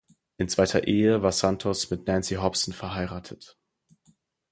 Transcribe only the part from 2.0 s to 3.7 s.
Nancy Hobson verheiratet.